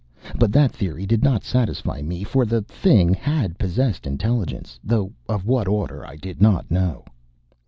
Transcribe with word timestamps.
But 0.39 0.51
that 0.53 0.71
theory 0.71 1.05
did 1.05 1.23
not 1.23 1.43
satisfy 1.43 2.01
me 2.01 2.23
for 2.23 2.43
the 2.43 2.63
Thing 2.63 3.13
had 3.13 3.59
possessed 3.59 4.07
intelligence, 4.07 4.79
though 4.83 5.11
of 5.29 5.45
what 5.45 5.67
order 5.67 6.03
I 6.03 6.15
did 6.15 6.41
not 6.41 6.71
know. 6.71 7.05